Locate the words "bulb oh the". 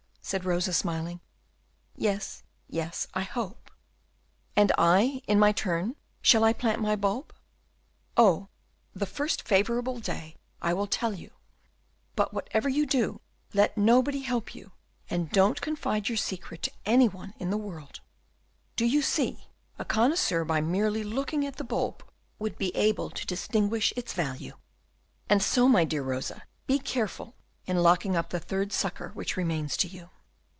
6.95-9.07